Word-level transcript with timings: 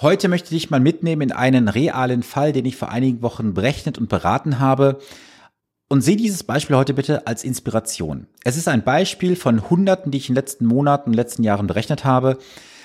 Heute 0.00 0.28
möchte 0.28 0.54
ich 0.54 0.70
mal 0.70 0.78
mitnehmen 0.78 1.22
in 1.22 1.32
einen 1.32 1.66
realen 1.66 2.22
Fall, 2.22 2.52
den 2.52 2.64
ich 2.66 2.76
vor 2.76 2.88
einigen 2.88 3.20
Wochen 3.20 3.52
berechnet 3.52 3.98
und 3.98 4.08
beraten 4.08 4.60
habe. 4.60 5.00
Und 5.88 6.02
sehe 6.02 6.14
dieses 6.14 6.44
Beispiel 6.44 6.76
heute 6.76 6.94
bitte 6.94 7.26
als 7.26 7.42
Inspiration. 7.42 8.28
Es 8.44 8.56
ist 8.56 8.68
ein 8.68 8.84
Beispiel 8.84 9.34
von 9.34 9.68
Hunderten, 9.68 10.12
die 10.12 10.18
ich 10.18 10.28
in 10.28 10.34
den 10.34 10.40
letzten 10.40 10.66
Monaten, 10.66 11.10
und 11.10 11.14
letzten 11.14 11.42
Jahren 11.42 11.66
berechnet 11.66 12.04
habe. 12.04 12.38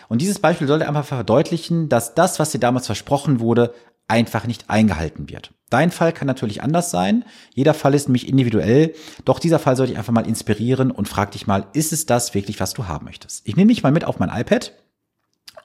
Und 0.10 0.22
dieses 0.22 0.40
Beispiel 0.40 0.66
sollte 0.66 0.88
einfach 0.88 1.06
verdeutlichen, 1.06 1.88
dass 1.88 2.16
das, 2.16 2.40
was 2.40 2.52
dir 2.52 2.60
damals 2.60 2.88
versprochen 2.88 3.40
wurde, 3.40 3.76
einfach 4.08 4.48
nicht 4.48 4.72
eingehalten 4.72 5.30
wird. 5.30 5.54
Dein 5.70 5.92
Fall 5.92 6.14
kann 6.14 6.28
natürlich 6.28 6.64
anders 6.64 6.90
sein. 6.90 7.26
Jeder 7.54 7.76
Fall 7.76 7.94
ist 7.94 8.08
nämlich 8.08 8.28
individuell. 8.28 8.96
Doch 9.24 9.38
dieser 9.38 9.60
Fall 9.60 9.76
sollte 9.76 9.92
ich 9.92 10.00
einfach 10.00 10.14
mal 10.14 10.28
inspirieren 10.28 10.90
und 10.90 11.08
frag 11.08 11.32
dich 11.32 11.46
mal, 11.46 11.68
ist 11.74 11.94
es 11.94 12.08
das 12.08 12.34
wirklich, 12.34 12.60
was 12.60 12.74
du 12.74 12.88
haben 12.88 13.06
möchtest? 13.06 13.48
Ich 13.48 13.56
nehme 13.56 13.70
dich 13.70 13.84
mal 13.84 13.92
mit 13.92 14.06
auf 14.06 14.18
mein 14.18 14.30
iPad 14.30 14.74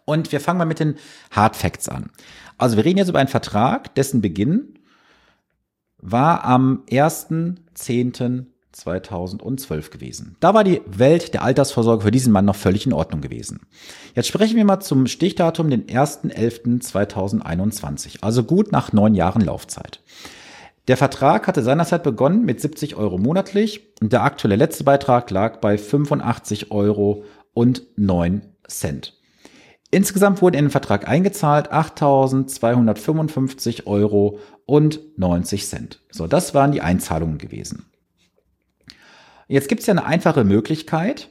und 0.08 0.32
wir 0.32 0.40
fangen 0.40 0.58
mal 0.58 0.64
mit 0.64 0.80
den 0.80 0.96
Hard 1.30 1.54
Facts 1.54 1.88
an. 1.88 2.10
Also 2.56 2.78
wir 2.78 2.86
reden 2.86 2.98
jetzt 2.98 3.10
über 3.10 3.18
einen 3.18 3.28
Vertrag, 3.28 3.94
dessen 3.94 4.22
Beginn 4.22 4.78
war 5.98 6.44
am 6.44 6.84
1.10.2012 6.90 9.90
gewesen. 9.90 10.36
Da 10.40 10.54
war 10.54 10.64
die 10.64 10.80
Welt 10.86 11.34
der 11.34 11.42
Altersvorsorge 11.42 12.04
für 12.04 12.10
diesen 12.10 12.32
Mann 12.32 12.46
noch 12.46 12.56
völlig 12.56 12.86
in 12.86 12.94
Ordnung 12.94 13.20
gewesen. 13.20 13.66
Jetzt 14.14 14.28
sprechen 14.28 14.56
wir 14.56 14.64
mal 14.64 14.80
zum 14.80 15.06
Stichdatum, 15.06 15.68
den 15.68 15.84
1.11.2021, 15.86 18.22
also 18.22 18.44
gut 18.44 18.72
nach 18.72 18.94
neun 18.94 19.14
Jahren 19.14 19.42
Laufzeit. 19.42 20.00
Der 20.86 20.96
Vertrag 20.96 21.46
hatte 21.46 21.62
seinerzeit 21.62 22.02
begonnen 22.02 22.46
mit 22.46 22.62
70 22.62 22.96
Euro 22.96 23.18
monatlich 23.18 23.90
und 24.00 24.14
der 24.14 24.22
aktuelle 24.22 24.56
letzte 24.56 24.84
Beitrag 24.84 25.30
lag 25.30 25.60
bei 25.60 25.76
85 25.76 26.70
Euro 26.70 27.24
und 27.52 27.82
9 27.96 28.40
Cent. 28.66 29.17
Insgesamt 29.90 30.42
wurden 30.42 30.56
in 30.56 30.66
den 30.66 30.70
Vertrag 30.70 31.08
eingezahlt 31.08 31.72
8.255 31.72 33.86
Euro 33.86 34.38
und 34.66 35.00
90 35.16 35.66
Cent. 35.66 36.02
So, 36.10 36.26
das 36.26 36.52
waren 36.52 36.72
die 36.72 36.82
Einzahlungen 36.82 37.38
gewesen. 37.38 37.86
Jetzt 39.46 39.68
gibt 39.68 39.80
es 39.80 39.86
ja 39.86 39.94
eine 39.94 40.04
einfache 40.04 40.44
Möglichkeit, 40.44 41.30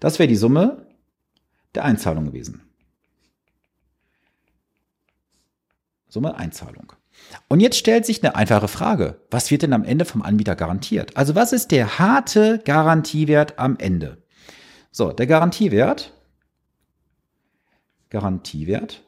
Das 0.00 0.18
wäre 0.18 0.26
die 0.26 0.36
Summe 0.36 0.86
der 1.74 1.84
Einzahlung 1.84 2.26
gewesen. 2.26 2.62
Summe 6.08 6.36
Einzahlung. 6.36 6.92
Und 7.48 7.60
jetzt 7.60 7.76
stellt 7.76 8.06
sich 8.06 8.22
eine 8.22 8.34
einfache 8.34 8.68
Frage. 8.68 9.20
Was 9.30 9.50
wird 9.50 9.62
denn 9.62 9.72
am 9.72 9.84
Ende 9.84 10.04
vom 10.04 10.22
Anbieter 10.22 10.56
garantiert? 10.56 11.16
Also 11.16 11.34
was 11.34 11.52
ist 11.52 11.70
der 11.70 11.98
harte 11.98 12.60
Garantiewert 12.64 13.58
am 13.58 13.76
Ende? 13.78 14.22
So, 14.90 15.12
der 15.12 15.26
Garantiewert, 15.26 16.12
Garantiewert 18.08 19.02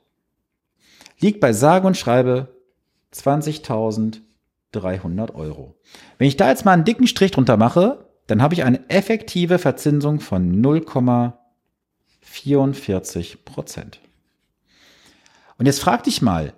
liegt 1.19 1.41
bei 1.41 1.53
sage 1.53 1.87
und 1.87 1.97
schreibe 1.97 2.55
20.300 3.13 5.35
Euro. 5.35 5.77
Wenn 6.19 6.29
ich 6.29 6.37
da 6.37 6.49
jetzt 6.49 6.65
mal 6.65 6.73
einen 6.73 6.85
dicken 6.85 7.09
Strich 7.09 7.33
drunter 7.33 7.57
mache, 7.57 8.09
dann 8.29 8.43
habe 8.43 8.55
ich 8.55 8.63
eine 8.63 8.89
effektive 8.89 9.59
Verzinsung 9.59 10.21
von 10.21 10.61
0,44 12.25 13.37
Prozent. 13.45 14.01
Und 15.59 15.67
jetzt 15.67 15.81
frag 15.81 16.05
dich 16.05 16.23
mal, 16.23 16.55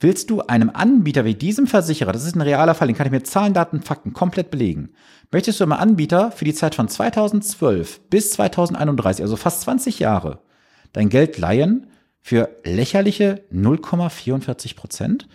willst 0.00 0.30
du 0.30 0.42
einem 0.42 0.70
Anbieter 0.70 1.24
wie 1.24 1.34
diesem 1.34 1.66
Versicherer, 1.66 2.12
das 2.12 2.24
ist 2.24 2.36
ein 2.36 2.42
realer 2.42 2.74
Fall, 2.74 2.88
den 2.88 2.96
kann 2.96 3.06
ich 3.06 3.12
mit 3.12 3.26
Zahlen, 3.26 3.54
Daten, 3.54 3.82
Fakten 3.82 4.12
komplett 4.12 4.50
belegen, 4.50 4.90
möchtest 5.30 5.60
du 5.60 5.64
einem 5.64 5.72
Anbieter 5.72 6.30
für 6.30 6.44
die 6.44 6.54
Zeit 6.54 6.74
von 6.74 6.88
2012 6.88 8.00
bis 8.10 8.30
2031, 8.32 9.22
also 9.22 9.36
fast 9.36 9.62
20 9.62 9.98
Jahre, 9.98 10.40
dein 10.92 11.08
Geld 11.08 11.38
leihen 11.38 11.88
für 12.20 12.48
lächerliche 12.64 13.44
0,44 13.52 14.76
Prozent? 14.76 15.28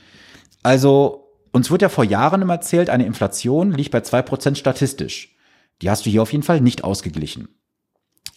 Also, 0.64 1.28
uns 1.52 1.72
wird 1.72 1.82
ja 1.82 1.90
vor 1.90 2.04
Jahren 2.04 2.42
immer 2.42 2.54
erzählt, 2.54 2.90
eine 2.90 3.06
Inflation 3.06 3.72
liegt 3.72 3.92
bei 3.92 4.02
zwei 4.02 4.22
Prozent 4.22 4.58
statistisch. 4.58 5.36
Die 5.82 5.90
hast 5.90 6.06
du 6.06 6.10
hier 6.10 6.22
auf 6.22 6.32
jeden 6.32 6.44
Fall 6.44 6.62
nicht 6.62 6.84
ausgeglichen. 6.84 7.50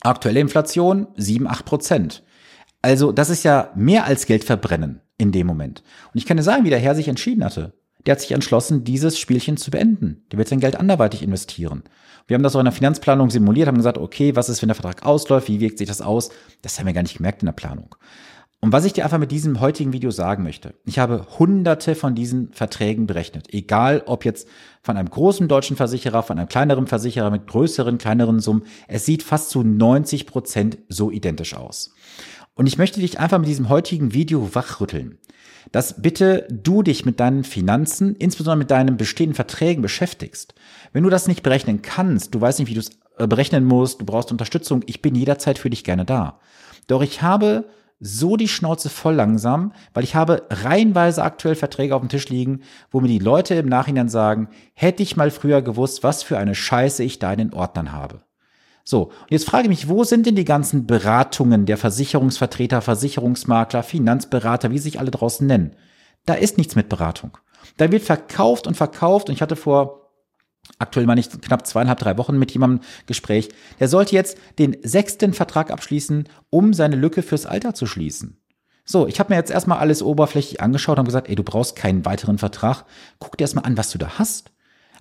Aktuelle 0.04 0.40
Inflation 0.40 1.06
7, 1.16 1.46
8 1.46 1.64
Prozent. 1.64 2.22
Also 2.82 3.10
das 3.10 3.30
ist 3.30 3.42
ja 3.42 3.70
mehr 3.74 4.04
als 4.04 4.26
Geld 4.26 4.44
verbrennen 4.44 5.00
in 5.16 5.32
dem 5.32 5.46
Moment. 5.46 5.82
Und 6.12 6.18
ich 6.18 6.26
kann 6.26 6.36
dir 6.36 6.42
sagen, 6.42 6.64
wie 6.64 6.70
der 6.70 6.78
Herr 6.78 6.94
sich 6.94 7.08
entschieden 7.08 7.42
hatte. 7.42 7.72
Der 8.04 8.12
hat 8.12 8.20
sich 8.20 8.32
entschlossen, 8.32 8.84
dieses 8.84 9.18
Spielchen 9.18 9.56
zu 9.56 9.70
beenden. 9.70 10.26
Der 10.30 10.38
wird 10.38 10.48
sein 10.48 10.60
Geld 10.60 10.76
anderweitig 10.76 11.22
investieren. 11.22 11.84
Wir 12.26 12.34
haben 12.34 12.42
das 12.42 12.54
auch 12.54 12.60
in 12.60 12.66
der 12.66 12.72
Finanzplanung 12.72 13.30
simuliert, 13.30 13.66
haben 13.66 13.78
gesagt, 13.78 13.96
okay, 13.96 14.36
was 14.36 14.50
ist, 14.50 14.60
wenn 14.60 14.68
der 14.68 14.74
Vertrag 14.74 15.06
ausläuft? 15.06 15.48
Wie 15.48 15.60
wirkt 15.60 15.78
sich 15.78 15.88
das 15.88 16.02
aus? 16.02 16.30
Das 16.60 16.78
haben 16.78 16.86
wir 16.86 16.92
gar 16.92 17.02
nicht 17.02 17.16
gemerkt 17.16 17.42
in 17.42 17.46
der 17.46 17.52
Planung. 17.52 17.94
Und 18.64 18.72
was 18.72 18.86
ich 18.86 18.94
dir 18.94 19.04
einfach 19.04 19.18
mit 19.18 19.30
diesem 19.30 19.60
heutigen 19.60 19.92
Video 19.92 20.10
sagen 20.10 20.42
möchte, 20.42 20.72
ich 20.86 20.98
habe 20.98 21.26
hunderte 21.38 21.94
von 21.94 22.14
diesen 22.14 22.50
Verträgen 22.54 23.06
berechnet. 23.06 23.52
Egal 23.52 24.02
ob 24.06 24.24
jetzt 24.24 24.48
von 24.80 24.96
einem 24.96 25.10
großen 25.10 25.48
deutschen 25.48 25.76
Versicherer, 25.76 26.22
von 26.22 26.38
einem 26.38 26.48
kleineren 26.48 26.86
Versicherer 26.86 27.30
mit 27.30 27.46
größeren, 27.46 27.98
kleineren 27.98 28.40
Summen. 28.40 28.62
Es 28.88 29.04
sieht 29.04 29.22
fast 29.22 29.50
zu 29.50 29.62
90 29.62 30.26
Prozent 30.26 30.78
so 30.88 31.10
identisch 31.10 31.54
aus. 31.54 31.94
Und 32.54 32.66
ich 32.66 32.78
möchte 32.78 33.00
dich 33.00 33.20
einfach 33.20 33.38
mit 33.38 33.48
diesem 33.48 33.68
heutigen 33.68 34.14
Video 34.14 34.54
wachrütteln, 34.54 35.18
dass 35.70 36.00
bitte 36.00 36.48
du 36.50 36.82
dich 36.82 37.04
mit 37.04 37.20
deinen 37.20 37.44
Finanzen, 37.44 38.16
insbesondere 38.16 38.56
mit 38.56 38.70
deinen 38.70 38.96
bestehenden 38.96 39.34
Verträgen 39.34 39.82
beschäftigst. 39.82 40.54
Wenn 40.94 41.02
du 41.04 41.10
das 41.10 41.28
nicht 41.28 41.42
berechnen 41.42 41.82
kannst, 41.82 42.34
du 42.34 42.40
weißt 42.40 42.60
nicht, 42.60 42.70
wie 42.70 42.74
du 42.74 42.80
es 42.80 42.92
äh, 43.18 43.26
berechnen 43.26 43.66
musst, 43.66 44.00
du 44.00 44.06
brauchst 44.06 44.32
Unterstützung, 44.32 44.82
ich 44.86 45.02
bin 45.02 45.14
jederzeit 45.14 45.58
für 45.58 45.68
dich 45.68 45.84
gerne 45.84 46.06
da. 46.06 46.40
Doch 46.86 47.02
ich 47.02 47.20
habe 47.20 47.66
so 48.06 48.36
die 48.36 48.48
Schnauze 48.48 48.90
voll 48.90 49.14
langsam, 49.14 49.72
weil 49.94 50.04
ich 50.04 50.14
habe 50.14 50.46
reihenweise 50.50 51.22
aktuell 51.22 51.54
Verträge 51.54 51.96
auf 51.96 52.02
dem 52.02 52.10
Tisch 52.10 52.28
liegen, 52.28 52.60
wo 52.90 53.00
mir 53.00 53.08
die 53.08 53.18
Leute 53.18 53.54
im 53.54 53.66
Nachhinein 53.66 54.10
sagen, 54.10 54.48
hätte 54.74 55.02
ich 55.02 55.16
mal 55.16 55.30
früher 55.30 55.62
gewusst, 55.62 56.02
was 56.02 56.22
für 56.22 56.36
eine 56.36 56.54
Scheiße 56.54 57.02
ich 57.02 57.18
da 57.18 57.32
in 57.32 57.38
den 57.38 57.54
Ordnern 57.54 57.92
habe. 57.92 58.20
So, 58.84 59.04
und 59.04 59.30
jetzt 59.30 59.48
frage 59.48 59.64
ich 59.64 59.68
mich, 59.70 59.88
wo 59.88 60.04
sind 60.04 60.26
denn 60.26 60.36
die 60.36 60.44
ganzen 60.44 60.86
Beratungen 60.86 61.64
der 61.64 61.78
Versicherungsvertreter, 61.78 62.82
Versicherungsmakler, 62.82 63.82
Finanzberater, 63.82 64.70
wie 64.70 64.78
sich 64.78 65.00
alle 65.00 65.10
draußen 65.10 65.46
nennen? 65.46 65.74
Da 66.26 66.34
ist 66.34 66.58
nichts 66.58 66.76
mit 66.76 66.90
Beratung. 66.90 67.38
Da 67.78 67.90
wird 67.90 68.02
verkauft 68.02 68.66
und 68.66 68.76
verkauft 68.76 69.30
und 69.30 69.34
ich 69.34 69.40
hatte 69.40 69.56
vor 69.56 70.03
aktuell 70.78 71.06
meine 71.06 71.20
ich 71.20 71.30
knapp 71.30 71.66
zweieinhalb, 71.66 71.98
drei 71.98 72.18
Wochen 72.18 72.38
mit 72.38 72.50
jemandem 72.52 72.80
Gespräch, 73.06 73.48
der 73.80 73.88
sollte 73.88 74.14
jetzt 74.14 74.38
den 74.58 74.76
sechsten 74.82 75.32
Vertrag 75.32 75.70
abschließen, 75.70 76.28
um 76.50 76.72
seine 76.72 76.96
Lücke 76.96 77.22
fürs 77.22 77.46
Alter 77.46 77.74
zu 77.74 77.86
schließen. 77.86 78.40
So, 78.84 79.06
ich 79.06 79.18
habe 79.18 79.32
mir 79.32 79.38
jetzt 79.38 79.50
erstmal 79.50 79.78
alles 79.78 80.02
oberflächlich 80.02 80.60
angeschaut 80.60 80.98
und 80.98 81.06
gesagt, 81.06 81.28
ey, 81.28 81.34
du 81.34 81.42
brauchst 81.42 81.74
keinen 81.74 82.04
weiteren 82.04 82.36
Vertrag. 82.36 82.84
Guck 83.18 83.38
dir 83.38 83.44
erstmal 83.44 83.64
an, 83.64 83.78
was 83.78 83.90
du 83.90 83.98
da 83.98 84.18
hast. 84.18 84.50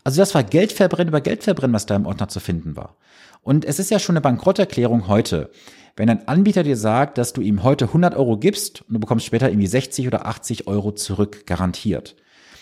Also 0.06 0.22
das 0.22 0.34
war 0.36 0.44
Geldverbrennen 0.44 1.10
über 1.10 1.22
Geldverbrennen, 1.22 1.74
was 1.74 1.86
da 1.86 1.96
im 1.96 2.06
Ordner 2.06 2.30
zu 2.30 2.40
finden 2.40 2.76
war. 2.76 2.98
Und 3.42 3.66
es 3.66 3.80
ist 3.80 3.92
ja 3.92 4.00
schon 4.00 4.16
eine 4.16 4.22
Bankrotterklärung 4.22 5.08
heute. 5.08 5.52
Wenn 5.96 6.10
ein 6.10 6.28
Anbieter 6.28 6.64
dir 6.64 6.78
sagt, 6.78 7.18
dass 7.18 7.34
du 7.34 7.42
ihm 7.42 7.64
heute 7.64 7.86
100 7.86 8.16
Euro 8.16 8.38
gibst 8.38 8.82
und 8.84 8.96
du 8.96 9.00
bekommst 9.00 9.26
später 9.26 9.50
irgendwie 9.50 9.68
60 9.68 10.08
oder 10.08 10.26
80 10.26 10.68
Euro 10.68 10.94
zurück, 10.94 11.46
garantiert. 11.46 12.16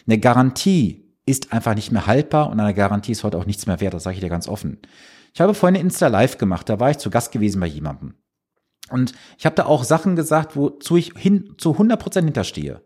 Eine 0.08 0.20
Garantie 0.20 1.01
ist 1.26 1.54
einfach 1.54 1.76
nicht 1.76 1.92
mehr 1.92 2.08
haltbar 2.08 2.50
und 2.50 2.60
eine 2.60 2.74
Garantie 2.74 3.12
ist 3.12 3.24
heute 3.24 3.38
auch 3.38 3.46
nichts 3.46 3.68
mehr 3.68 3.80
wert, 3.80 3.94
das 3.94 4.04
sage 4.04 4.16
ich 4.16 4.22
dir 4.22 4.30
ganz 4.30 4.48
offen. 4.48 4.80
Ich 5.34 5.42
habe 5.42 5.54
vorhin 5.54 5.76
eine 5.76 5.84
Insta 5.84 6.08
Live 6.08 6.38
gemacht, 6.38 6.68
da 6.68 6.80
war 6.80 6.92
ich 6.92 6.98
zu 6.98 7.10
Gast 7.10 7.32
gewesen 7.32 7.60
bei 7.60 7.68
jemandem. 7.68 8.16
Und 8.90 9.14
ich 9.38 9.46
habe 9.46 9.56
da 9.56 9.66
auch 9.66 9.84
Sachen 9.84 10.16
gesagt, 10.16 10.56
wozu 10.56 10.98
ich 10.98 11.14
hin 11.16 11.56
zu 11.58 11.72
100% 11.72 12.26
hinterstehe 12.26 12.82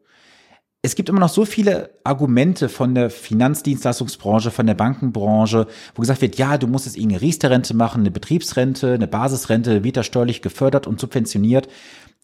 es 0.86 0.94
gibt 0.94 1.10
immer 1.10 1.20
noch 1.20 1.30
so 1.30 1.46
viele 1.46 1.90
Argumente 2.04 2.70
von 2.70 2.94
der 2.94 3.10
Finanzdienstleistungsbranche, 3.10 4.52
von 4.52 4.68
der 4.68 4.76
Bankenbranche, 4.76 5.66
wo 5.96 6.02
gesagt 6.02 6.22
wird, 6.22 6.38
ja, 6.38 6.60
du 6.60 6.68
musst 6.68 6.86
jetzt 6.86 6.96
irgendeine 6.96 7.22
Riester-Rente 7.22 7.76
machen, 7.76 8.02
eine 8.02 8.12
Betriebsrente, 8.12 8.94
eine 8.94 9.08
Basisrente, 9.08 9.84
wird 9.84 9.98
da 9.98 10.04
steuerlich 10.04 10.44
gefördert 10.44 10.86
und 10.86 11.00
subventioniert. 11.00 11.68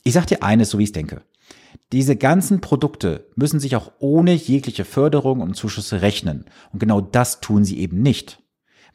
Ich 0.03 0.13
sag 0.13 0.27
dir 0.27 0.43
eines, 0.43 0.69
so 0.69 0.77
wie 0.77 0.83
ich 0.83 0.91
denke. 0.91 1.23
Diese 1.91 2.15
ganzen 2.15 2.61
Produkte 2.61 3.27
müssen 3.35 3.59
sich 3.59 3.75
auch 3.75 3.91
ohne 3.99 4.33
jegliche 4.33 4.85
Förderung 4.85 5.41
und 5.41 5.55
Zuschüsse 5.55 6.01
rechnen. 6.01 6.45
Und 6.71 6.79
genau 6.79 7.01
das 7.01 7.41
tun 7.41 7.65
sie 7.65 7.79
eben 7.79 8.01
nicht. 8.01 8.41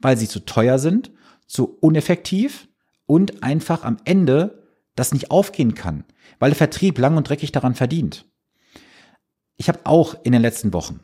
Weil 0.01 0.17
sie 0.17 0.29
zu 0.29 0.41
teuer 0.41 0.79
sind, 0.79 1.11
zu 1.47 1.77
uneffektiv 1.81 2.69
und 3.05 3.43
einfach 3.43 3.85
am 3.85 3.99
Ende 4.05 4.63
das 4.95 5.13
nicht 5.13 5.31
aufgehen 5.31 5.75
kann. 5.75 6.05
Weil 6.39 6.51
der 6.51 6.57
Vertrieb 6.57 6.99
lang 6.99 7.17
und 7.17 7.29
dreckig 7.29 7.53
daran 7.53 7.75
verdient. 7.75 8.27
Ich 9.59 9.69
habe 9.69 9.81
auch 9.85 10.17
in 10.25 10.33
den 10.33 10.43
letzten 10.43 10.73
Wochen 10.73 11.01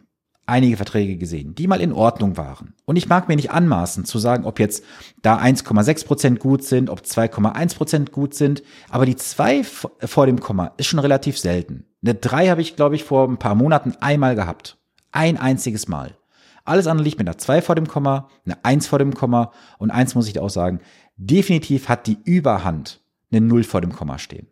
einige 0.52 0.76
Verträge 0.76 1.16
gesehen, 1.16 1.54
die 1.54 1.66
mal 1.66 1.80
in 1.80 1.92
Ordnung 1.92 2.36
waren. 2.36 2.74
Und 2.84 2.96
ich 2.96 3.08
mag 3.08 3.26
mir 3.26 3.36
nicht 3.36 3.50
anmaßen 3.50 4.04
zu 4.04 4.18
sagen, 4.18 4.44
ob 4.44 4.60
jetzt 4.60 4.84
da 5.22 5.38
1,6 5.38 6.04
Prozent 6.06 6.40
gut 6.40 6.62
sind, 6.62 6.90
ob 6.90 7.00
2,1 7.00 7.74
Prozent 7.74 8.12
gut 8.12 8.34
sind. 8.34 8.62
Aber 8.90 9.06
die 9.06 9.16
zwei 9.16 9.64
vor 9.64 10.26
dem 10.26 10.40
Komma 10.40 10.72
ist 10.76 10.86
schon 10.86 10.98
relativ 10.98 11.38
selten. 11.38 11.86
Eine 12.02 12.14
drei 12.14 12.48
habe 12.48 12.60
ich, 12.60 12.76
glaube 12.76 12.96
ich, 12.96 13.04
vor 13.04 13.26
ein 13.28 13.38
paar 13.38 13.54
Monaten 13.54 13.94
einmal 14.00 14.34
gehabt. 14.34 14.76
Ein 15.10 15.38
einziges 15.38 15.88
Mal. 15.88 16.18
Alles 16.64 16.86
andere 16.86 17.04
liegt 17.04 17.18
mit 17.18 17.26
einer 17.26 17.38
zwei 17.38 17.62
vor 17.62 17.74
dem 17.74 17.88
Komma, 17.88 18.28
eine 18.44 18.62
eins 18.62 18.86
vor 18.86 18.98
dem 18.98 19.14
Komma 19.14 19.52
und 19.78 19.90
eins 19.90 20.14
muss 20.14 20.28
ich 20.28 20.38
auch 20.38 20.50
sagen, 20.50 20.80
definitiv 21.16 21.88
hat 21.88 22.06
die 22.06 22.18
Überhand 22.24 23.00
eine 23.32 23.40
null 23.40 23.64
vor 23.64 23.80
dem 23.80 23.92
Komma 23.92 24.18
stehen. 24.18 24.51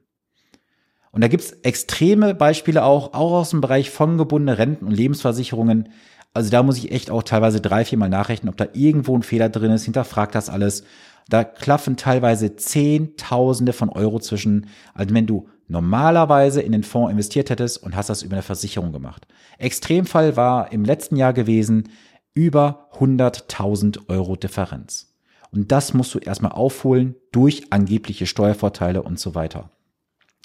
Und 1.12 1.22
da 1.22 1.28
gibt's 1.28 1.52
extreme 1.62 2.34
Beispiele 2.34 2.84
auch, 2.84 3.14
auch 3.14 3.32
aus 3.32 3.50
dem 3.50 3.60
Bereich 3.60 3.90
fondgebundene 3.90 4.58
Renten 4.58 4.86
und 4.86 4.92
Lebensversicherungen. 4.92 5.88
Also 6.32 6.50
da 6.50 6.62
muss 6.62 6.78
ich 6.78 6.92
echt 6.92 7.10
auch 7.10 7.24
teilweise 7.24 7.60
drei, 7.60 7.84
viermal 7.84 8.08
nachrechnen, 8.08 8.48
ob 8.48 8.56
da 8.56 8.68
irgendwo 8.72 9.16
ein 9.16 9.24
Fehler 9.24 9.48
drin 9.48 9.72
ist, 9.72 9.84
hinterfragt 9.84 10.34
das 10.34 10.48
alles. 10.48 10.84
Da 11.28 11.44
klaffen 11.44 11.96
teilweise 11.96 12.56
Zehntausende 12.56 13.72
von 13.72 13.88
Euro 13.88 14.20
zwischen, 14.20 14.66
als 14.94 15.12
wenn 15.12 15.26
du 15.26 15.48
normalerweise 15.68 16.60
in 16.60 16.72
den 16.72 16.82
Fonds 16.82 17.10
investiert 17.10 17.50
hättest 17.50 17.82
und 17.82 17.96
hast 17.96 18.10
das 18.10 18.22
über 18.22 18.34
eine 18.34 18.42
Versicherung 18.42 18.92
gemacht. 18.92 19.26
Extremfall 19.58 20.36
war 20.36 20.72
im 20.72 20.84
letzten 20.84 21.16
Jahr 21.16 21.32
gewesen 21.32 21.88
über 22.34 22.88
100.000 22.98 24.08
Euro 24.08 24.36
Differenz. 24.36 25.14
Und 25.52 25.72
das 25.72 25.94
musst 25.94 26.14
du 26.14 26.18
erstmal 26.18 26.52
aufholen 26.52 27.16
durch 27.32 27.72
angebliche 27.72 28.26
Steuervorteile 28.26 29.02
und 29.02 29.18
so 29.18 29.34
weiter. 29.34 29.70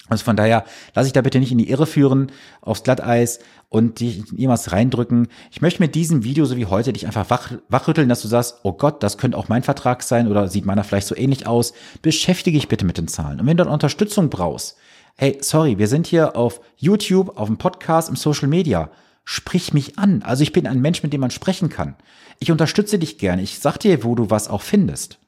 Also 0.08 0.24
von 0.24 0.36
daher 0.36 0.64
lasse 0.94 1.08
ich 1.08 1.12
da 1.12 1.20
bitte 1.20 1.40
nicht 1.40 1.52
in 1.52 1.58
die 1.58 1.68
Irre 1.68 1.86
führen, 1.86 2.30
aufs 2.60 2.84
Glatteis 2.84 3.40
und 3.68 4.00
dich 4.00 4.18
irgendwas 4.18 4.72
reindrücken. 4.72 5.28
Ich 5.50 5.60
möchte 5.60 5.82
mit 5.82 5.94
diesem 5.94 6.22
Video, 6.22 6.44
so 6.44 6.56
wie 6.56 6.66
heute, 6.66 6.92
dich 6.92 7.06
einfach 7.06 7.28
wach, 7.30 7.52
wachrütteln, 7.68 8.08
dass 8.08 8.22
du 8.22 8.28
sagst, 8.28 8.60
oh 8.62 8.72
Gott, 8.72 9.02
das 9.02 9.18
könnte 9.18 9.36
auch 9.36 9.48
mein 9.48 9.64
Vertrag 9.64 10.02
sein 10.02 10.28
oder 10.28 10.48
sieht 10.48 10.64
meiner 10.64 10.84
vielleicht 10.84 11.08
so 11.08 11.16
ähnlich 11.16 11.46
aus. 11.46 11.72
Beschäftige 12.02 12.58
dich 12.58 12.68
bitte 12.68 12.84
mit 12.84 12.98
den 12.98 13.08
Zahlen. 13.08 13.40
Und 13.40 13.46
wenn 13.46 13.56
du 13.56 13.64
dann 13.64 13.72
Unterstützung 13.72 14.30
brauchst, 14.30 14.76
hey, 15.16 15.38
sorry, 15.40 15.78
wir 15.78 15.88
sind 15.88 16.06
hier 16.06 16.36
auf 16.36 16.60
YouTube, 16.76 17.36
auf 17.36 17.48
dem 17.48 17.58
Podcast, 17.58 18.08
im 18.08 18.16
Social 18.16 18.48
Media. 18.48 18.90
Sprich 19.24 19.72
mich 19.72 19.98
an. 19.98 20.22
Also 20.22 20.44
ich 20.44 20.52
bin 20.52 20.68
ein 20.68 20.80
Mensch, 20.80 21.02
mit 21.02 21.12
dem 21.12 21.20
man 21.20 21.32
sprechen 21.32 21.68
kann. 21.68 21.96
Ich 22.38 22.52
unterstütze 22.52 22.98
dich 22.98 23.18
gerne. 23.18 23.42
Ich 23.42 23.58
sag 23.58 23.78
dir, 23.78 24.04
wo 24.04 24.14
du 24.14 24.30
was 24.30 24.48
auch 24.48 24.62
findest. 24.62 25.18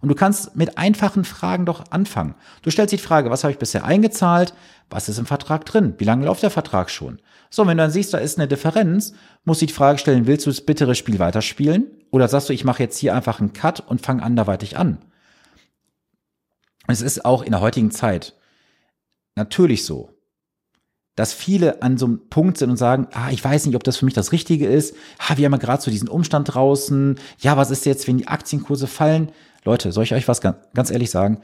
Und 0.00 0.08
du 0.08 0.14
kannst 0.14 0.56
mit 0.56 0.78
einfachen 0.78 1.24
Fragen 1.24 1.66
doch 1.66 1.90
anfangen. 1.90 2.34
Du 2.62 2.70
stellst 2.70 2.92
die 2.92 2.98
Frage, 2.98 3.30
was 3.30 3.42
habe 3.42 3.52
ich 3.52 3.58
bisher 3.58 3.84
eingezahlt? 3.84 4.54
Was 4.90 5.08
ist 5.08 5.18
im 5.18 5.26
Vertrag 5.26 5.64
drin? 5.64 5.94
Wie 5.98 6.04
lange 6.04 6.24
läuft 6.24 6.42
der 6.42 6.50
Vertrag 6.50 6.90
schon? 6.90 7.20
So, 7.50 7.66
wenn 7.66 7.76
du 7.76 7.82
dann 7.82 7.90
siehst, 7.90 8.14
da 8.14 8.18
ist 8.18 8.38
eine 8.38 8.48
Differenz, 8.48 9.14
musst 9.44 9.62
du 9.62 9.66
die 9.66 9.72
Frage 9.72 9.98
stellen, 9.98 10.26
willst 10.26 10.46
du 10.46 10.50
das 10.50 10.60
bittere 10.60 10.94
Spiel 10.94 11.18
weiterspielen? 11.18 11.86
Oder 12.10 12.28
sagst 12.28 12.48
du, 12.48 12.52
ich 12.52 12.64
mache 12.64 12.82
jetzt 12.82 12.98
hier 12.98 13.14
einfach 13.14 13.40
einen 13.40 13.52
Cut 13.52 13.80
und 13.80 14.04
fange 14.04 14.22
anderweitig 14.22 14.76
an? 14.76 14.98
Es 16.86 17.02
ist 17.02 17.24
auch 17.24 17.42
in 17.42 17.52
der 17.52 17.60
heutigen 17.60 17.90
Zeit 17.90 18.34
natürlich 19.36 19.84
so, 19.84 20.10
dass 21.16 21.32
viele 21.32 21.82
an 21.82 21.98
so 21.98 22.06
einem 22.06 22.28
Punkt 22.28 22.58
sind 22.58 22.70
und 22.70 22.76
sagen, 22.76 23.08
ah, 23.12 23.30
ich 23.30 23.42
weiß 23.42 23.66
nicht, 23.66 23.76
ob 23.76 23.84
das 23.84 23.96
für 23.96 24.04
mich 24.04 24.14
das 24.14 24.32
Richtige 24.32 24.66
ist. 24.66 24.94
Ah, 25.18 25.36
wir 25.36 25.46
haben 25.46 25.52
ja 25.52 25.58
gerade 25.58 25.82
so 25.82 25.90
diesen 25.90 26.08
Umstand 26.08 26.54
draußen. 26.54 27.18
Ja, 27.40 27.56
was 27.56 27.70
ist 27.70 27.86
jetzt, 27.86 28.06
wenn 28.06 28.18
die 28.18 28.28
Aktienkurse 28.28 28.86
fallen? 28.86 29.32
Leute, 29.64 29.92
soll 29.92 30.04
ich 30.04 30.14
euch 30.14 30.28
was 30.28 30.40
ganz 30.40 30.90
ehrlich 30.90 31.10
sagen? 31.10 31.40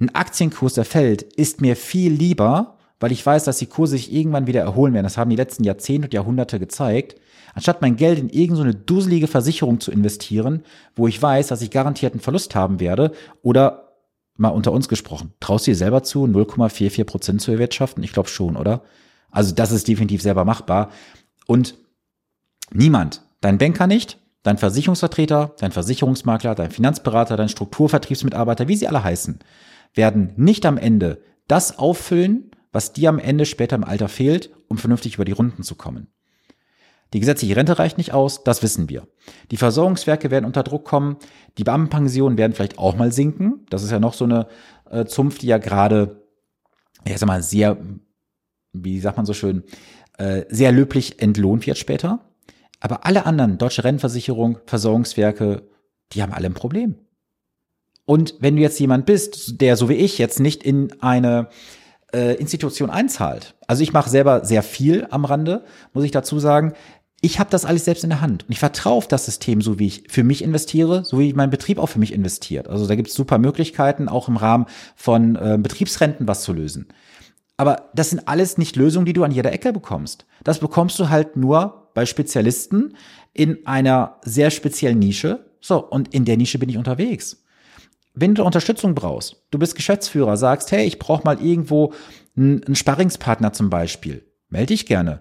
Ein 0.00 0.14
Aktienkurs, 0.14 0.74
der 0.74 0.84
fällt, 0.84 1.22
ist 1.22 1.60
mir 1.60 1.76
viel 1.76 2.12
lieber, 2.12 2.78
weil 3.00 3.12
ich 3.12 3.24
weiß, 3.24 3.44
dass 3.44 3.58
die 3.58 3.66
Kurse 3.66 3.96
sich 3.96 4.12
irgendwann 4.12 4.46
wieder 4.46 4.60
erholen 4.60 4.94
werden. 4.94 5.04
Das 5.04 5.18
haben 5.18 5.30
die 5.30 5.36
letzten 5.36 5.64
Jahrzehnte 5.64 6.06
und 6.06 6.14
Jahrhunderte 6.14 6.58
gezeigt. 6.58 7.16
Anstatt 7.54 7.82
mein 7.82 7.96
Geld 7.96 8.18
in 8.18 8.28
irgendeine 8.28 8.72
so 8.72 8.78
dusselige 8.78 9.26
Versicherung 9.26 9.80
zu 9.80 9.90
investieren, 9.90 10.62
wo 10.94 11.08
ich 11.08 11.20
weiß, 11.20 11.48
dass 11.48 11.62
ich 11.62 11.70
garantiert 11.70 12.12
einen 12.12 12.20
Verlust 12.20 12.54
haben 12.54 12.78
werde 12.78 13.12
oder 13.42 13.88
mal 14.36 14.48
unter 14.50 14.72
uns 14.72 14.88
gesprochen, 14.88 15.34
traust 15.40 15.66
du 15.66 15.72
dir 15.72 15.76
selber 15.76 16.02
zu, 16.02 16.24
0,44 16.24 17.04
Prozent 17.04 17.42
zu 17.42 17.50
erwirtschaften? 17.50 18.02
Ich 18.04 18.12
glaube 18.12 18.28
schon, 18.28 18.56
oder? 18.56 18.82
Also 19.30 19.54
das 19.54 19.72
ist 19.72 19.88
definitiv 19.88 20.22
selber 20.22 20.44
machbar. 20.44 20.90
Und 21.46 21.74
niemand, 22.72 23.22
dein 23.40 23.58
Banker 23.58 23.86
nicht, 23.86 24.18
dein 24.42 24.58
Versicherungsvertreter, 24.58 25.54
dein 25.58 25.72
Versicherungsmakler, 25.72 26.54
dein 26.54 26.70
Finanzberater, 26.70 27.36
dein 27.36 27.48
Strukturvertriebsmitarbeiter, 27.48 28.68
wie 28.68 28.76
sie 28.76 28.88
alle 28.88 29.04
heißen, 29.04 29.38
werden 29.94 30.32
nicht 30.36 30.64
am 30.66 30.78
Ende 30.78 31.22
das 31.48 31.78
auffüllen, 31.78 32.50
was 32.72 32.92
dir 32.92 33.08
am 33.08 33.18
Ende 33.18 33.46
später 33.46 33.76
im 33.76 33.84
Alter 33.84 34.08
fehlt, 34.08 34.50
um 34.68 34.78
vernünftig 34.78 35.14
über 35.16 35.24
die 35.24 35.32
Runden 35.32 35.62
zu 35.62 35.74
kommen. 35.74 36.08
Die 37.12 37.18
gesetzliche 37.18 37.56
Rente 37.56 37.78
reicht 37.78 37.98
nicht 37.98 38.12
aus, 38.12 38.44
das 38.44 38.62
wissen 38.62 38.88
wir. 38.88 39.08
Die 39.50 39.56
Versorgungswerke 39.56 40.30
werden 40.30 40.44
unter 40.44 40.62
Druck 40.62 40.84
kommen, 40.84 41.16
die 41.58 41.64
Beamtenpensionen 41.64 42.38
werden 42.38 42.52
vielleicht 42.52 42.78
auch 42.78 42.94
mal 42.94 43.10
sinken. 43.10 43.66
Das 43.68 43.82
ist 43.82 43.90
ja 43.90 43.98
noch 43.98 44.14
so 44.14 44.24
eine 44.24 44.46
äh, 44.88 45.04
Zunft, 45.06 45.42
die 45.42 45.48
ja 45.48 45.58
gerade, 45.58 46.22
ich 47.04 47.18
sag 47.18 47.26
mal, 47.26 47.42
sehr, 47.42 47.78
wie 48.72 49.00
sagt 49.00 49.16
man 49.16 49.26
so 49.26 49.34
schön, 49.34 49.64
äh, 50.18 50.44
sehr 50.50 50.70
löblich 50.70 51.20
entlohnt 51.20 51.66
wird 51.66 51.78
später. 51.78 52.29
Aber 52.80 53.06
alle 53.06 53.26
anderen, 53.26 53.58
Deutsche 53.58 53.84
Rentenversicherung, 53.84 54.58
Versorgungswerke, 54.66 55.62
die 56.12 56.22
haben 56.22 56.32
alle 56.32 56.46
ein 56.46 56.54
Problem. 56.54 56.96
Und 58.06 58.34
wenn 58.40 58.56
du 58.56 58.62
jetzt 58.62 58.80
jemand 58.80 59.06
bist, 59.06 59.60
der 59.60 59.76
so 59.76 59.88
wie 59.88 59.94
ich 59.94 60.18
jetzt 60.18 60.40
nicht 60.40 60.64
in 60.64 61.00
eine 61.00 61.48
äh, 62.12 62.34
Institution 62.36 62.90
einzahlt, 62.90 63.54
also 63.68 63.82
ich 63.82 63.92
mache 63.92 64.10
selber 64.10 64.44
sehr 64.44 64.64
viel 64.64 65.06
am 65.10 65.24
Rande, 65.24 65.64
muss 65.92 66.04
ich 66.04 66.10
dazu 66.10 66.40
sagen, 66.40 66.72
ich 67.20 67.38
habe 67.38 67.50
das 67.50 67.66
alles 67.66 67.84
selbst 67.84 68.02
in 68.02 68.10
der 68.10 68.22
Hand 68.22 68.44
und 68.44 68.50
ich 68.50 68.58
vertraue 68.58 68.94
auf 68.94 69.06
das 69.06 69.26
System, 69.26 69.60
so 69.60 69.78
wie 69.78 69.86
ich 69.86 70.04
für 70.08 70.24
mich 70.24 70.42
investiere, 70.42 71.04
so 71.04 71.18
wie 71.18 71.34
mein 71.34 71.50
Betrieb 71.50 71.78
auch 71.78 71.88
für 71.88 71.98
mich 71.98 72.12
investiert. 72.12 72.66
Also 72.68 72.86
da 72.86 72.94
gibt 72.94 73.08
es 73.08 73.14
super 73.14 73.38
Möglichkeiten, 73.38 74.08
auch 74.08 74.28
im 74.28 74.38
Rahmen 74.38 74.66
von 74.96 75.36
äh, 75.36 75.58
Betriebsrenten 75.60 76.26
was 76.26 76.42
zu 76.42 76.54
lösen. 76.54 76.88
Aber 77.58 77.90
das 77.94 78.08
sind 78.08 78.26
alles 78.26 78.56
nicht 78.56 78.74
Lösungen, 78.74 79.04
die 79.04 79.12
du 79.12 79.22
an 79.22 79.32
jeder 79.32 79.52
Ecke 79.52 79.72
bekommst. 79.74 80.24
Das 80.42 80.60
bekommst 80.60 80.98
du 80.98 81.10
halt 81.10 81.36
nur 81.36 81.79
bei 81.94 82.06
Spezialisten 82.06 82.96
in 83.32 83.66
einer 83.66 84.18
sehr 84.22 84.50
speziellen 84.50 84.98
Nische. 84.98 85.50
So, 85.60 85.78
und 85.78 86.14
in 86.14 86.24
der 86.24 86.36
Nische 86.36 86.58
bin 86.58 86.68
ich 86.68 86.78
unterwegs. 86.78 87.44
Wenn 88.14 88.34
du 88.34 88.44
Unterstützung 88.44 88.94
brauchst, 88.94 89.44
du 89.50 89.58
bist 89.58 89.76
Geschäftsführer, 89.76 90.36
sagst, 90.36 90.72
hey, 90.72 90.84
ich 90.84 90.98
brauche 90.98 91.24
mal 91.24 91.40
irgendwo 91.40 91.92
einen, 92.36 92.74
Sparringspartner 92.74 93.52
zum 93.52 93.70
Beispiel, 93.70 94.24
melde 94.48 94.68
dich 94.68 94.86
gerne. 94.86 95.20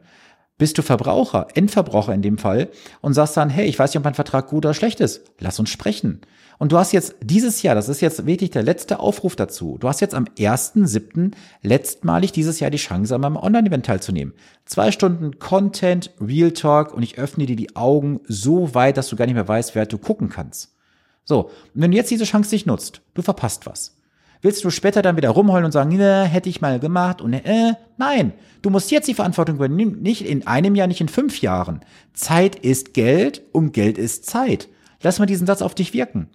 Bist 0.60 0.78
du 0.78 0.82
Verbraucher, 0.82 1.48
Endverbraucher 1.56 2.14
in 2.14 2.22
dem 2.22 2.38
Fall 2.38 2.68
und 3.00 3.14
sagst 3.14 3.38
dann, 3.38 3.50
hey, 3.50 3.66
ich 3.66 3.80
weiß 3.80 3.92
nicht, 3.92 3.98
ob 3.98 4.04
mein 4.04 4.14
Vertrag 4.14 4.48
gut 4.48 4.66
oder 4.66 4.74
schlecht 4.74 5.00
ist, 5.00 5.22
lass 5.40 5.58
uns 5.58 5.70
sprechen. 5.70 6.20
Und 6.58 6.74
du 6.74 6.78
hast 6.78 6.92
jetzt 6.92 7.16
dieses 7.22 7.62
Jahr, 7.62 7.76
das 7.76 7.88
ist 7.88 8.02
jetzt 8.02 8.26
wirklich 8.26 8.50
der 8.50 8.64
letzte 8.64 9.00
Aufruf 9.00 9.38
dazu, 9.38 9.78
du 9.80 9.88
hast 9.88 10.02
jetzt 10.02 10.14
am 10.14 10.26
1.7. 10.26 11.32
letztmalig 11.62 12.34
dieses 12.34 12.60
Jahr 12.60 12.70
die 12.72 12.78
Chance, 12.78 13.16
an 13.16 13.22
meinem 13.22 13.38
Online-Event 13.38 13.86
teilzunehmen. 13.86 14.34
Zwei 14.66 14.92
Stunden 14.92 15.40
Content, 15.40 16.12
Real 16.20 16.52
Talk 16.52 16.94
und 16.94 17.04
ich 17.04 17.18
öffne 17.18 17.46
dir 17.46 17.56
die 17.56 17.78
Augen 17.78 18.20
so 18.28 18.76
weit, 18.76 18.98
dass 18.98 19.08
du 19.08 19.16
gar 19.16 19.28
nicht 19.28 19.36
mehr 19.36 19.48
weißt, 19.48 19.76
wer 19.76 19.86
du 19.86 19.98
gucken 19.98 20.28
kannst. 20.28 20.76
So, 21.24 21.46
und 21.46 21.52
wenn 21.76 21.92
du 21.92 21.98
jetzt 21.98 22.12
diese 22.12 22.26
Chance 22.26 22.54
nicht 22.54 22.68
nutzt, 22.68 23.00
du 23.14 23.22
verpasst 23.22 23.66
was. 23.66 23.96
Willst 24.42 24.64
du 24.64 24.70
später 24.70 25.02
dann 25.02 25.18
wieder 25.18 25.30
rumheulen 25.30 25.66
und 25.66 25.72
sagen, 25.72 25.96
ne, 25.98 26.24
hätte 26.24 26.48
ich 26.50 26.62
mal 26.62 26.80
gemacht 26.80 27.22
und 27.22 27.34
äh, 27.34 27.74
nein, 27.98 28.34
du 28.62 28.70
musst 28.70 28.90
jetzt 28.90 29.08
die 29.08 29.14
Verantwortung 29.14 29.56
übernehmen, 29.56 30.02
nicht 30.02 30.26
in 30.26 30.48
einem 30.48 30.76
Jahr, 30.76 30.88
nicht 30.88 31.02
in 31.02 31.10
fünf 31.10 31.42
Jahren. 31.42 31.82
Zeit 32.14 32.56
ist 32.56 32.94
Geld 32.94 33.42
und 33.52 33.74
Geld 33.74 33.98
ist 33.98 34.26
Zeit. 34.26 34.70
Lass 35.02 35.20
mal 35.20 35.26
diesen 35.26 35.48
Satz 35.48 35.62
auf 35.62 35.76
dich 35.76 35.94
wirken. 35.94 36.30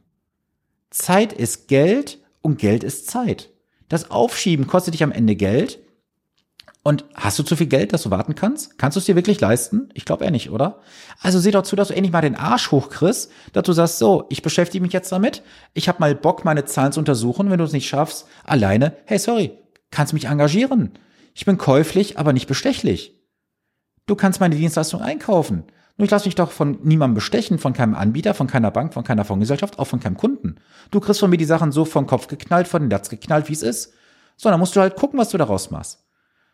Zeit 0.90 1.32
ist 1.32 1.68
Geld 1.68 2.18
und 2.42 2.58
Geld 2.58 2.84
ist 2.84 3.11
Zeit. 3.11 3.50
Das 3.88 4.11
Aufschieben 4.11 4.66
kostet 4.66 4.94
dich 4.94 5.02
am 5.02 5.12
Ende 5.12 5.34
Geld. 5.34 5.78
Und 6.86 7.06
hast 7.14 7.38
du 7.38 7.42
zu 7.42 7.56
viel 7.56 7.66
Geld, 7.66 7.94
dass 7.94 8.02
du 8.02 8.10
warten 8.10 8.34
kannst? 8.34 8.78
Kannst 8.78 8.96
du 8.96 9.00
es 9.00 9.06
dir 9.06 9.16
wirklich 9.16 9.40
leisten? 9.40 9.88
Ich 9.94 10.04
glaube 10.04 10.22
eher 10.22 10.30
nicht, 10.30 10.50
oder? 10.50 10.80
Also 11.18 11.40
seh 11.40 11.50
doch 11.50 11.62
zu, 11.62 11.76
dass 11.76 11.88
du 11.88 11.94
endlich 11.94 12.12
mal 12.12 12.20
den 12.20 12.36
Arsch 12.36 12.70
hochkriegst, 12.70 13.32
dass 13.54 13.62
du 13.62 13.72
sagst, 13.72 13.98
so, 13.98 14.26
ich 14.28 14.42
beschäftige 14.42 14.82
mich 14.82 14.92
jetzt 14.92 15.10
damit, 15.10 15.42
ich 15.72 15.88
habe 15.88 16.00
mal 16.00 16.14
Bock, 16.14 16.44
meine 16.44 16.66
Zahlen 16.66 16.92
zu 16.92 17.00
untersuchen, 17.00 17.50
wenn 17.50 17.56
du 17.56 17.64
es 17.64 17.72
nicht 17.72 17.88
schaffst, 17.88 18.26
alleine, 18.44 18.94
hey, 19.06 19.18
sorry, 19.18 19.58
kannst 19.90 20.12
mich 20.12 20.26
engagieren. 20.26 20.92
Ich 21.32 21.46
bin 21.46 21.56
käuflich, 21.56 22.18
aber 22.18 22.34
nicht 22.34 22.48
bestechlich. 22.48 23.18
Du 24.04 24.14
kannst 24.14 24.40
meine 24.40 24.56
Dienstleistung 24.56 25.00
einkaufen. 25.00 25.64
Nur 25.96 26.04
ich 26.04 26.10
lasse 26.10 26.26
mich 26.26 26.34
doch 26.34 26.50
von 26.50 26.80
niemandem 26.82 27.14
bestechen, 27.14 27.58
von 27.58 27.72
keinem 27.72 27.94
Anbieter, 27.94 28.34
von 28.34 28.46
keiner 28.46 28.70
Bank, 28.70 28.92
von 28.92 29.04
keiner 29.04 29.24
Fondsgesellschaft, 29.24 29.78
auch 29.78 29.86
von 29.86 30.00
keinem 30.00 30.18
Kunden. 30.18 30.56
Du 30.90 31.00
kriegst 31.00 31.20
von 31.20 31.30
mir 31.30 31.38
die 31.38 31.46
Sachen 31.46 31.72
so 31.72 31.86
vom 31.86 32.06
Kopf 32.06 32.26
geknallt, 32.26 32.68
von 32.68 32.82
den 32.82 32.90
Latz 32.90 33.08
geknallt, 33.08 33.48
wie 33.48 33.54
es 33.54 33.62
ist. 33.62 33.94
So, 34.36 34.50
dann 34.50 34.60
musst 34.60 34.76
du 34.76 34.80
halt 34.80 34.96
gucken, 34.96 35.18
was 35.18 35.30
du 35.30 35.38
daraus 35.38 35.70
machst. 35.70 36.03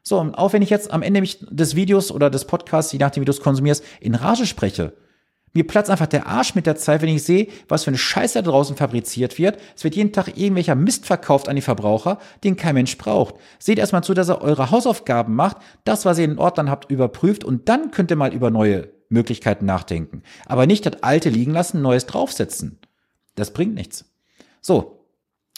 So, 0.02 0.18
und 0.18 0.34
auch 0.34 0.52
wenn 0.52 0.62
ich 0.62 0.70
jetzt 0.70 0.92
am 0.92 1.02
Ende 1.02 1.20
mich 1.20 1.38
des 1.50 1.76
Videos 1.76 2.10
oder 2.10 2.30
des 2.30 2.46
Podcasts, 2.46 2.92
je 2.92 2.98
nachdem, 2.98 3.20
wie 3.20 3.26
du 3.26 3.32
es 3.32 3.40
konsumierst, 3.40 3.84
in 4.00 4.14
Rage 4.14 4.46
spreche, 4.46 4.94
mir 5.52 5.66
platzt 5.66 5.90
einfach 5.90 6.06
der 6.06 6.26
Arsch 6.26 6.54
mit 6.54 6.66
der 6.66 6.76
Zeit, 6.76 7.02
wenn 7.02 7.08
ich 7.08 7.24
sehe, 7.24 7.48
was 7.68 7.84
für 7.84 7.90
eine 7.90 7.98
Scheiße 7.98 8.40
da 8.40 8.50
draußen 8.50 8.76
fabriziert 8.76 9.36
wird. 9.36 9.58
Es 9.74 9.82
wird 9.82 9.96
jeden 9.96 10.12
Tag 10.12 10.28
irgendwelcher 10.36 10.76
Mist 10.76 11.06
verkauft 11.06 11.48
an 11.48 11.56
die 11.56 11.62
Verbraucher, 11.62 12.18
den 12.44 12.56
kein 12.56 12.74
Mensch 12.74 12.96
braucht. 12.96 13.34
Seht 13.58 13.78
erstmal 13.78 14.04
zu, 14.04 14.14
dass 14.14 14.30
ihr 14.30 14.40
eure 14.40 14.70
Hausaufgaben 14.70 15.34
macht, 15.34 15.56
das, 15.84 16.04
was 16.04 16.18
ihr 16.18 16.24
in 16.24 16.38
Ordnern 16.38 16.70
habt, 16.70 16.90
überprüft 16.90 17.42
und 17.42 17.68
dann 17.68 17.90
könnt 17.90 18.12
ihr 18.12 18.16
mal 18.16 18.32
über 18.32 18.50
neue 18.50 18.90
Möglichkeiten 19.08 19.66
nachdenken. 19.66 20.22
Aber 20.46 20.66
nicht 20.66 20.86
das 20.86 21.02
Alte 21.02 21.30
liegen 21.30 21.52
lassen, 21.52 21.82
Neues 21.82 22.06
draufsetzen. 22.06 22.78
Das 23.34 23.52
bringt 23.52 23.74
nichts. 23.74 24.04
So. 24.60 24.96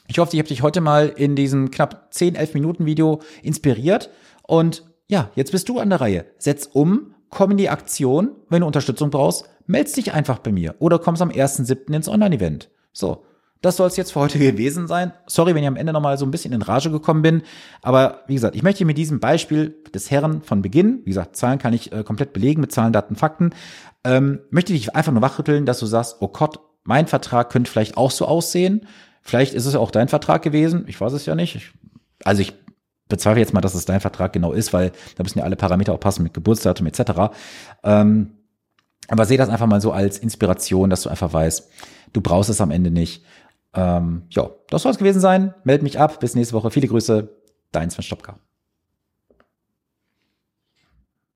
Ich 0.08 0.18
hoffe, 0.18 0.34
ich 0.34 0.40
habe 0.40 0.48
dich 0.48 0.62
heute 0.62 0.80
mal 0.80 1.08
in 1.08 1.36
diesem 1.36 1.70
knapp 1.70 2.12
10, 2.12 2.34
11 2.34 2.54
Minuten 2.54 2.86
Video 2.86 3.20
inspiriert. 3.42 4.10
Und 4.52 4.84
ja, 5.08 5.30
jetzt 5.34 5.52
bist 5.52 5.70
du 5.70 5.78
an 5.78 5.88
der 5.88 6.02
Reihe. 6.02 6.26
Setz 6.36 6.68
um, 6.70 7.14
komm 7.30 7.52
in 7.52 7.56
die 7.56 7.70
Aktion. 7.70 8.32
Wenn 8.50 8.60
du 8.60 8.66
Unterstützung 8.66 9.08
brauchst, 9.08 9.48
meld 9.64 9.96
dich 9.96 10.12
einfach 10.12 10.40
bei 10.40 10.52
mir 10.52 10.74
oder 10.78 10.98
kommst 10.98 11.22
am 11.22 11.30
1.7. 11.30 11.90
ins 11.94 12.06
Online-Event. 12.06 12.68
So. 12.92 13.24
Das 13.62 13.78
soll 13.78 13.86
es 13.86 13.96
jetzt 13.96 14.12
für 14.12 14.20
heute 14.20 14.38
gewesen 14.38 14.88
sein. 14.88 15.12
Sorry, 15.26 15.54
wenn 15.54 15.62
ich 15.62 15.68
am 15.68 15.76
Ende 15.76 15.94
nochmal 15.94 16.18
so 16.18 16.26
ein 16.26 16.30
bisschen 16.30 16.52
in 16.52 16.60
Rage 16.60 16.90
gekommen 16.90 17.22
bin. 17.22 17.44
Aber 17.80 18.24
wie 18.26 18.34
gesagt, 18.34 18.54
ich 18.54 18.62
möchte 18.62 18.84
mit 18.84 18.98
diesem 18.98 19.20
Beispiel 19.20 19.74
des 19.94 20.10
Herren 20.10 20.42
von 20.42 20.60
Beginn, 20.60 21.00
wie 21.04 21.10
gesagt, 21.10 21.34
Zahlen 21.34 21.58
kann 21.58 21.72
ich 21.72 21.90
äh, 21.90 22.04
komplett 22.04 22.34
belegen 22.34 22.60
mit 22.60 22.72
Zahlen, 22.72 22.92
Daten, 22.92 23.16
Fakten, 23.16 23.54
ähm, 24.04 24.40
möchte 24.50 24.74
dich 24.74 24.94
einfach 24.94 25.12
nur 25.12 25.22
wachrütteln, 25.22 25.64
dass 25.64 25.78
du 25.78 25.86
sagst, 25.86 26.16
oh 26.20 26.28
Gott, 26.28 26.60
mein 26.84 27.06
Vertrag 27.06 27.48
könnte 27.48 27.70
vielleicht 27.70 27.96
auch 27.96 28.10
so 28.10 28.26
aussehen. 28.26 28.86
Vielleicht 29.22 29.54
ist 29.54 29.64
es 29.64 29.76
auch 29.76 29.90
dein 29.90 30.08
Vertrag 30.08 30.42
gewesen. 30.42 30.84
Ich 30.88 31.00
weiß 31.00 31.14
es 31.14 31.24
ja 31.24 31.34
nicht. 31.34 31.56
Ich, 31.56 31.72
also 32.22 32.42
ich 32.42 32.52
bezweifle 33.12 33.40
jetzt 33.40 33.54
mal, 33.54 33.60
dass 33.60 33.74
es 33.74 33.84
dein 33.84 34.00
Vertrag 34.00 34.32
genau 34.32 34.52
ist, 34.52 34.72
weil 34.72 34.90
da 35.16 35.22
müssen 35.22 35.38
ja 35.38 35.44
alle 35.44 35.56
Parameter 35.56 35.92
auch 35.92 36.00
passen 36.00 36.24
mit 36.24 36.34
Geburtsdatum 36.34 36.86
etc. 36.86 37.32
Ähm, 37.84 38.32
aber 39.08 39.26
sehe 39.26 39.38
das 39.38 39.48
einfach 39.48 39.66
mal 39.66 39.80
so 39.80 39.92
als 39.92 40.18
Inspiration, 40.18 40.90
dass 40.90 41.02
du 41.02 41.08
einfach 41.08 41.32
weißt, 41.32 41.70
du 42.12 42.20
brauchst 42.20 42.50
es 42.50 42.60
am 42.60 42.70
Ende 42.70 42.90
nicht. 42.90 43.24
Ähm, 43.74 44.22
ja, 44.30 44.50
das 44.68 44.82
soll 44.82 44.92
es 44.92 44.98
gewesen 44.98 45.20
sein. 45.20 45.54
Meld 45.64 45.82
mich 45.82 45.98
ab. 45.98 46.20
Bis 46.20 46.34
nächste 46.34 46.54
Woche. 46.54 46.70
Viele 46.70 46.88
Grüße. 46.88 47.28
Dein 47.72 47.90
Sven 47.90 48.02
Stopka. 48.02 48.38